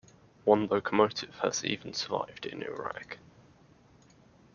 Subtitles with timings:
[0.45, 3.19] One locomotive has even survived in Iraq.